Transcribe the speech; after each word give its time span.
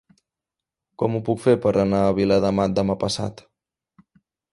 Com 1.01 1.17
ho 1.17 1.19
puc 1.27 1.43
fer 1.43 1.53
per 1.65 1.73
anar 1.81 1.99
a 2.05 2.15
Viladamat 2.21 2.73
demà 2.81 2.97
passat? 3.05 3.45